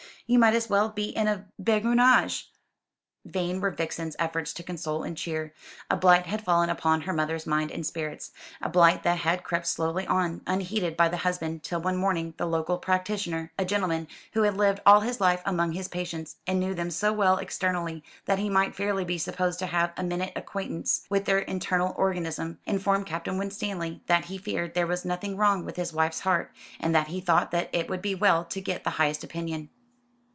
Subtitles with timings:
[0.27, 2.45] You might as well be in a béguinage."
[3.25, 5.53] Vain were Vixen's efforts to console and cheer.
[5.89, 9.67] A blight had fallen upon her mother's mind and spirits a blight that had crept
[9.67, 14.43] slowly on, unheeded by the husband, till one morning the local practitioner a gentleman who
[14.43, 18.39] had lived all his life among his patients, and knew them so well externally that
[18.39, 23.05] he might fairly be supposed to have a minute acquaintance with their internal organism informed
[23.05, 27.07] Captain Winstanley that he feared there was something wrong with his wife's heart, and that
[27.07, 29.69] he thought that it would be well to get the highest opinion.